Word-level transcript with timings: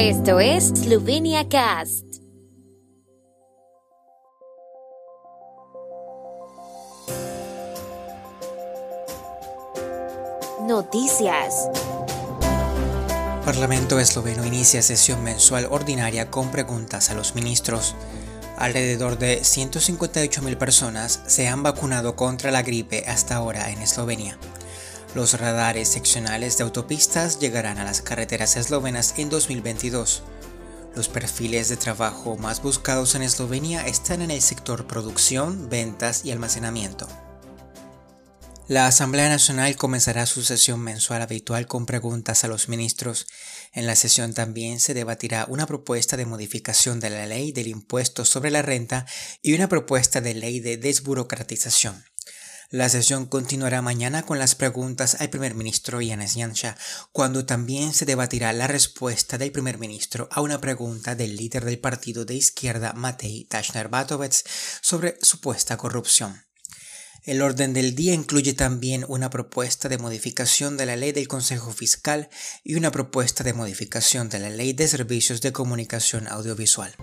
Esto 0.00 0.38
es 0.38 0.68
Slovenia 0.68 1.48
Cast. 1.48 2.04
Noticias. 10.62 11.68
Parlamento 13.44 13.98
esloveno 13.98 14.46
inicia 14.46 14.82
sesión 14.82 15.24
mensual 15.24 15.66
ordinaria 15.68 16.30
con 16.30 16.52
preguntas 16.52 17.10
a 17.10 17.14
los 17.14 17.34
ministros. 17.34 17.96
Alrededor 18.56 19.18
de 19.18 19.40
158.000 19.40 20.56
personas 20.58 21.22
se 21.26 21.48
han 21.48 21.64
vacunado 21.64 22.14
contra 22.14 22.52
la 22.52 22.62
gripe 22.62 23.02
hasta 23.08 23.34
ahora 23.34 23.72
en 23.72 23.82
Eslovenia. 23.82 24.38
Los 25.14 25.40
radares 25.40 25.88
seccionales 25.88 26.58
de 26.58 26.64
autopistas 26.64 27.38
llegarán 27.38 27.78
a 27.78 27.84
las 27.84 28.02
carreteras 28.02 28.56
eslovenas 28.56 29.14
en 29.16 29.30
2022. 29.30 30.22
Los 30.94 31.08
perfiles 31.08 31.70
de 31.70 31.76
trabajo 31.78 32.36
más 32.36 32.62
buscados 32.62 33.14
en 33.14 33.22
Eslovenia 33.22 33.86
están 33.86 34.20
en 34.20 34.30
el 34.30 34.42
sector 34.42 34.86
producción, 34.86 35.70
ventas 35.70 36.24
y 36.24 36.30
almacenamiento. 36.30 37.08
La 38.68 38.86
Asamblea 38.86 39.30
Nacional 39.30 39.76
comenzará 39.76 40.26
su 40.26 40.42
sesión 40.42 40.80
mensual 40.80 41.22
habitual 41.22 41.66
con 41.66 41.86
preguntas 41.86 42.44
a 42.44 42.48
los 42.48 42.68
ministros. 42.68 43.26
En 43.72 43.86
la 43.86 43.96
sesión 43.96 44.34
también 44.34 44.78
se 44.78 44.92
debatirá 44.92 45.46
una 45.48 45.66
propuesta 45.66 46.18
de 46.18 46.26
modificación 46.26 47.00
de 47.00 47.08
la 47.08 47.24
ley 47.24 47.52
del 47.52 47.68
impuesto 47.68 48.26
sobre 48.26 48.50
la 48.50 48.60
renta 48.60 49.06
y 49.40 49.54
una 49.54 49.70
propuesta 49.70 50.20
de 50.20 50.34
ley 50.34 50.60
de 50.60 50.76
desburocratización. 50.76 52.04
La 52.70 52.90
sesión 52.90 53.24
continuará 53.24 53.80
mañana 53.80 54.24
con 54.24 54.38
las 54.38 54.54
preguntas 54.54 55.16
al 55.20 55.30
primer 55.30 55.54
ministro 55.54 56.02
Yanis 56.02 56.34
Yansha, 56.34 56.76
cuando 57.12 57.46
también 57.46 57.94
se 57.94 58.04
debatirá 58.04 58.52
la 58.52 58.66
respuesta 58.66 59.38
del 59.38 59.52
primer 59.52 59.78
ministro 59.78 60.28
a 60.30 60.42
una 60.42 60.60
pregunta 60.60 61.14
del 61.14 61.34
líder 61.34 61.64
del 61.64 61.78
partido 61.78 62.26
de 62.26 62.34
izquierda 62.34 62.92
Matei 62.92 63.44
Tashner 63.44 63.88
Batovets 63.88 64.44
sobre 64.82 65.16
supuesta 65.22 65.78
corrupción. 65.78 66.44
El 67.24 67.40
orden 67.40 67.72
del 67.72 67.94
día 67.94 68.12
incluye 68.12 68.52
también 68.52 69.06
una 69.08 69.30
propuesta 69.30 69.88
de 69.88 69.96
modificación 69.96 70.76
de 70.76 70.84
la 70.84 70.96
ley 70.96 71.12
del 71.12 71.26
Consejo 71.26 71.72
Fiscal 71.72 72.28
y 72.64 72.74
una 72.74 72.90
propuesta 72.90 73.44
de 73.44 73.54
modificación 73.54 74.28
de 74.28 74.40
la 74.40 74.50
ley 74.50 74.74
de 74.74 74.88
servicios 74.88 75.40
de 75.40 75.52
comunicación 75.52 76.28
audiovisual. 76.28 76.94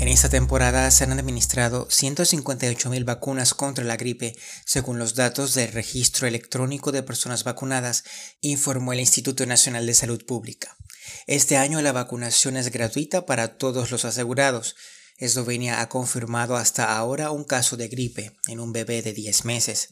En 0.00 0.08
esta 0.08 0.30
temporada 0.30 0.90
se 0.90 1.04
han 1.04 1.12
administrado 1.12 1.86
158.000 1.88 3.04
vacunas 3.04 3.52
contra 3.52 3.84
la 3.84 3.98
gripe, 3.98 4.34
según 4.64 4.98
los 4.98 5.14
datos 5.14 5.52
del 5.52 5.70
Registro 5.72 6.26
Electrónico 6.26 6.90
de 6.90 7.02
Personas 7.02 7.44
Vacunadas, 7.44 8.04
informó 8.40 8.94
el 8.94 9.00
Instituto 9.00 9.44
Nacional 9.44 9.84
de 9.84 9.92
Salud 9.92 10.24
Pública. 10.24 10.74
Este 11.26 11.58
año 11.58 11.82
la 11.82 11.92
vacunación 11.92 12.56
es 12.56 12.70
gratuita 12.70 13.26
para 13.26 13.58
todos 13.58 13.90
los 13.90 14.06
asegurados. 14.06 14.74
Eslovenia 15.18 15.82
ha 15.82 15.90
confirmado 15.90 16.56
hasta 16.56 16.96
ahora 16.96 17.30
un 17.30 17.44
caso 17.44 17.76
de 17.76 17.88
gripe 17.88 18.34
en 18.48 18.58
un 18.58 18.72
bebé 18.72 19.02
de 19.02 19.12
10 19.12 19.44
meses. 19.44 19.90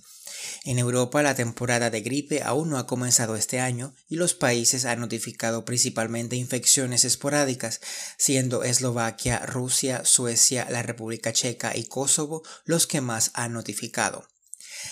En 0.64 0.78
Europa 0.78 1.23
la 1.23 1.34
temporada 1.34 1.91
de 1.91 2.01
gripe 2.01 2.42
aún 2.42 2.70
no 2.70 2.78
ha 2.78 2.87
comenzado 2.87 3.37
este 3.37 3.61
año 3.61 3.95
y 4.09 4.17
los 4.17 4.34
países 4.34 4.84
han 4.84 5.00
notificado 5.00 5.65
principalmente 5.65 6.37
infecciones 6.37 7.05
esporádicas, 7.05 7.81
siendo 8.17 8.65
Eslovaquia, 8.65 9.39
Rusia, 9.47 10.05
Suecia, 10.05 10.67
la 10.70 10.83
República 10.83 11.33
Checa 11.33 11.77
y 11.77 11.84
Kosovo 11.84 12.42
los 12.65 12.87
que 12.87 13.00
más 13.00 13.31
han 13.34 13.53
notificado. 13.53 14.27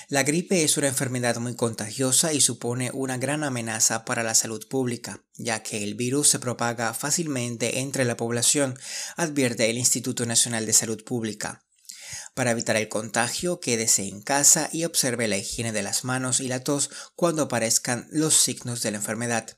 La 0.09 0.23
gripe 0.23 0.63
es 0.65 0.77
una 0.77 0.89
enfermedad 0.89 1.37
muy 1.37 1.55
contagiosa 1.55 2.33
y 2.33 2.41
supone 2.41 2.91
una 2.93 3.19
gran 3.19 3.45
amenaza 3.45 4.05
para 4.05 4.23
la 4.23 4.35
salud 4.35 4.67
pública, 4.69 5.25
ya 5.37 5.63
que 5.63 5.83
el 5.83 5.95
virus 5.95 6.29
se 6.29 6.39
propaga 6.39 6.93
fácilmente 6.95 7.81
entre 7.81 8.05
la 8.05 8.17
población, 8.17 8.79
advierte 9.17 9.71
el 9.71 9.79
Instituto 9.79 10.27
Nacional 10.27 10.67
de 10.67 10.73
Salud 10.73 11.03
Pública. 11.05 11.66
Para 12.37 12.51
evitar 12.51 12.77
el 12.77 12.91
contagio, 12.91 13.61
quédese 13.61 14.07
en 14.07 14.21
casa 14.21 14.69
y 14.71 14.85
observe 14.85 15.27
la 15.27 15.39
higiene 15.39 15.73
de 15.73 15.83
las 15.83 16.05
manos 16.05 16.41
y 16.41 16.49
la 16.49 16.63
tos 16.63 16.91
cuando 17.15 17.45
aparezcan 17.45 18.09
los 18.11 18.35
signos 18.35 18.83
de 18.83 18.91
la 18.91 18.99
enfermedad. 18.99 19.57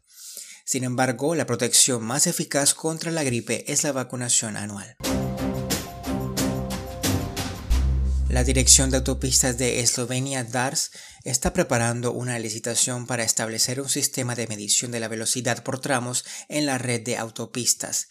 Sin 0.64 0.84
embargo, 0.84 1.34
la 1.34 1.44
protección 1.44 2.04
más 2.04 2.28
eficaz 2.28 2.74
contra 2.74 3.10
la 3.10 3.24
gripe 3.24 3.64
es 3.66 3.82
la 3.82 3.90
vacunación 3.90 4.56
anual. 4.56 4.96
La 8.28 8.44
Dirección 8.44 8.90
de 8.90 8.98
Autopistas 8.98 9.58
de 9.58 9.80
Eslovenia, 9.80 10.44
DARS, 10.44 10.92
está 11.24 11.52
preparando 11.52 12.12
una 12.12 12.38
licitación 12.38 13.08
para 13.08 13.24
establecer 13.24 13.80
un 13.80 13.88
sistema 13.88 14.36
de 14.36 14.46
medición 14.46 14.92
de 14.92 15.00
la 15.00 15.08
velocidad 15.08 15.64
por 15.64 15.80
tramos 15.80 16.24
en 16.48 16.66
la 16.66 16.78
red 16.78 17.02
de 17.02 17.16
autopistas. 17.16 18.06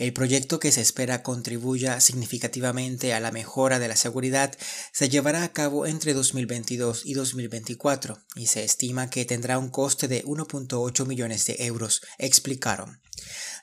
El 0.00 0.14
proyecto 0.14 0.58
que 0.60 0.72
se 0.72 0.80
espera 0.80 1.22
contribuya 1.22 2.00
significativamente 2.00 3.12
a 3.12 3.20
la 3.20 3.32
mejora 3.32 3.78
de 3.78 3.86
la 3.86 3.96
seguridad 3.96 4.56
se 4.92 5.10
llevará 5.10 5.42
a 5.42 5.52
cabo 5.52 5.84
entre 5.84 6.14
2022 6.14 7.02
y 7.04 7.12
2024 7.12 8.18
y 8.34 8.46
se 8.46 8.64
estima 8.64 9.10
que 9.10 9.26
tendrá 9.26 9.58
un 9.58 9.68
coste 9.68 10.08
de 10.08 10.24
1.8 10.24 11.06
millones 11.06 11.44
de 11.44 11.56
euros, 11.66 12.00
explicaron. 12.16 13.02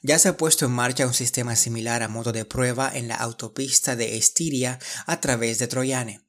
Ya 0.03 0.19
se 0.19 0.29
ha 0.29 0.37
puesto 0.37 0.67
en 0.67 0.73
marcha 0.73 1.07
un 1.07 1.15
sistema 1.15 1.55
similar 1.55 2.03
a 2.03 2.07
modo 2.07 2.31
de 2.31 2.45
prueba 2.45 2.91
en 2.93 3.07
la 3.07 3.15
autopista 3.15 3.95
de 3.95 4.17
Estiria 4.17 4.77
a 5.07 5.19
través 5.19 5.57
de 5.57 5.67
Troyane. 5.67 6.26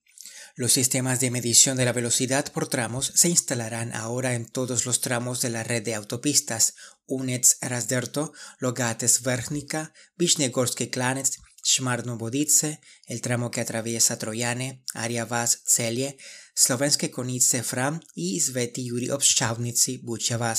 Los 0.58 0.72
sistemas 0.72 1.20
de 1.20 1.30
medición 1.30 1.76
de 1.76 1.84
la 1.84 1.92
velocidad 1.92 2.52
por 2.52 2.66
tramos 2.66 3.12
se 3.14 3.28
instalarán 3.28 3.94
ahora 3.94 4.34
en 4.34 4.44
todos 4.44 4.86
los 4.86 5.00
tramos 5.00 5.40
de 5.40 5.50
la 5.50 5.62
red 5.62 5.84
de 5.84 5.94
autopistas 5.94 6.74
Unets 7.06 7.58
Razderto, 7.60 8.32
Logates 8.58 9.22
Verhnica, 9.22 9.94
Vishnegorsky 10.16 10.90
Klanec, 10.90 11.28
Šmartno 11.62 12.18
Bodice, 12.18 12.80
el 13.06 13.20
tramo 13.20 13.52
que 13.52 13.60
atraviesa 13.60 14.18
Trojane, 14.18 14.82
Aria 14.94 15.24
Vas 15.26 15.62
Celje, 15.64 16.18
Slovenske 16.56 17.12
Konice 17.12 17.62
Fram 17.62 18.00
y 18.16 18.40
Sveti 18.40 18.84
Yuri 18.84 19.10
Obščavnici 19.10 19.98
Bucha 19.98 20.56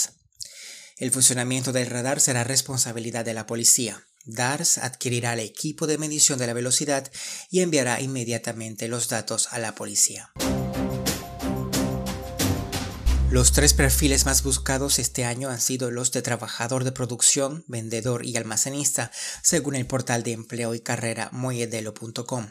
El 0.95 1.11
funcionamiento 1.11 1.73
del 1.73 1.87
radar 1.87 2.21
será 2.21 2.45
responsabilidad 2.45 3.25
de 3.25 3.33
la 3.33 3.45
policía. 3.45 4.08
DARS 4.25 4.77
adquirirá 4.77 5.33
el 5.33 5.39
equipo 5.39 5.87
de 5.87 5.97
medición 5.97 6.39
de 6.39 6.47
la 6.47 6.53
velocidad 6.53 7.11
y 7.49 7.61
enviará 7.61 8.01
inmediatamente 8.01 8.87
los 8.87 9.09
datos 9.09 9.47
a 9.51 9.59
la 9.59 9.75
policía. 9.75 10.31
Los 13.31 13.51
tres 13.51 13.75
perfiles 13.75 14.25
más 14.25 14.41
buscados 14.41 14.97
este 14.97 15.23
año 15.23 15.49
han 15.49 15.61
sido 15.61 15.91
los 15.91 16.11
de 16.11 16.23
trabajador 16.23 16.83
de 16.83 16.91
producción, 16.91 17.63
vendedor 17.67 18.25
y 18.25 18.35
almacenista, 18.35 19.11
según 19.43 19.75
el 19.75 19.85
portal 19.85 20.23
de 20.23 20.31
empleo 20.31 20.73
y 20.73 20.79
carrera 20.79 21.29
moyedelo.com. 21.31 22.47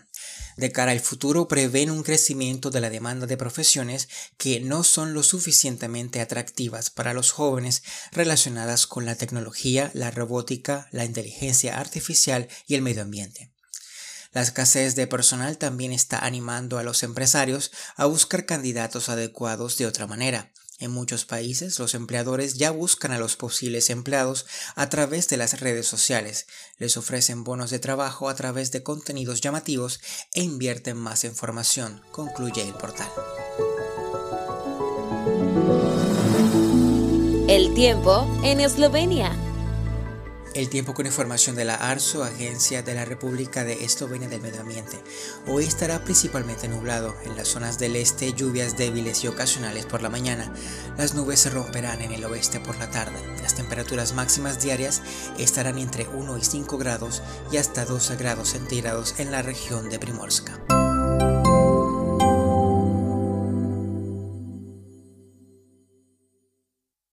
De 0.57 0.71
cara 0.71 0.93
al 0.93 1.01
futuro 1.01 1.49
prevén 1.49 1.91
un 1.91 2.05
crecimiento 2.05 2.71
de 2.71 2.81
la 2.81 2.91
demanda 2.91 3.27
de 3.27 3.37
profesiones 3.37 4.09
que 4.37 4.61
no 4.61 4.85
son 4.85 5.15
lo 5.15 5.25
suficientemente 5.25 6.21
atractivas 6.21 6.91
para 6.91 7.13
los 7.13 7.33
jóvenes 7.33 7.83
relacionadas 8.13 8.87
con 8.87 9.05
la 9.05 9.17
tecnología, 9.17 9.91
la 9.95 10.13
robótica, 10.13 10.87
la 10.93 11.05
inteligencia 11.05 11.81
artificial 11.81 12.47
y 12.69 12.77
el 12.77 12.83
medio 12.83 13.03
ambiente. 13.03 13.53
La 14.33 14.43
escasez 14.43 14.95
de 14.95 15.09
personal 15.09 15.59
también 15.59 15.93
está 15.93 16.21
animando 16.21 16.79
a 16.79 16.85
los 16.85 17.03
empresarios 17.03 17.73
a 17.97 18.05
buscar 18.07 18.47
candidatos 18.47 19.09
adecuados 19.09 19.77
de 19.79 19.87
otra 19.87 20.07
manera. 20.07 20.53
En 20.81 20.93
muchos 20.93 21.25
países 21.25 21.79
los 21.79 21.95
empleadores 21.95 22.55
ya 22.55 22.71
buscan 22.71 23.11
a 23.11 23.19
los 23.19 23.37
posibles 23.37 23.91
empleados 23.91 24.47
a 24.77 24.89
través 24.89 25.29
de 25.29 25.37
las 25.37 25.61
redes 25.61 25.89
sociales, 25.89 26.47
les 26.79 26.97
ofrecen 26.97 27.43
bonos 27.43 27.71
de 27.71 27.81
trabajo 27.81 28.29
a 28.29 28.37
través 28.37 28.71
de 28.71 28.85
contenidos 28.85 29.41
llamativos 29.41 30.01
e 30.35 30.43
invierten 30.43 30.97
más 30.97 31.25
en 31.25 31.35
formación, 31.35 32.03
concluye 32.13 32.63
el 32.63 32.75
portal. 32.75 33.11
El 37.49 37.75
tiempo 37.75 38.29
en 38.45 38.61
Eslovenia. 38.61 39.48
El 40.59 40.69
tiempo 40.69 40.93
con 40.93 41.07
información 41.07 41.55
de 41.55 41.65
la 41.65 41.77
ARSO, 41.77 42.25
Agencia 42.25 42.83
de 42.83 42.93
la 42.93 43.05
República 43.05 43.63
de 43.63 43.85
Eslovenia 43.85 44.29
del 44.29 44.41
Medio 44.41 44.63
Ambiente. 44.63 44.99
Hoy 45.47 45.63
estará 45.63 46.03
principalmente 46.03 46.67
nublado. 46.67 47.15
En 47.25 47.37
las 47.37 47.47
zonas 47.47 47.79
del 47.79 47.95
este, 47.95 48.33
lluvias 48.33 48.77
débiles 48.77 49.23
y 49.23 49.29
ocasionales 49.29 49.87
por 49.87 50.03
la 50.03 50.11
mañana. 50.11 50.53
Las 50.97 51.15
nubes 51.15 51.39
se 51.39 51.51
romperán 51.51 52.03
en 52.03 52.11
el 52.11 52.25
oeste 52.25 52.59
por 52.59 52.77
la 52.77 52.91
tarde. 52.91 53.21
Las 53.41 53.55
temperaturas 53.55 54.15
máximas 54.15 54.61
diarias 54.61 55.01
estarán 55.39 55.79
entre 55.79 56.09
1 56.09 56.39
y 56.39 56.43
5 56.43 56.77
grados 56.77 57.23
y 57.53 57.59
hasta 57.59 57.85
12 57.85 58.17
grados 58.17 58.49
centígrados 58.49 59.15
en 59.21 59.31
la 59.31 59.43
región 59.43 59.89
de 59.89 60.01
Primorska. 60.01 60.61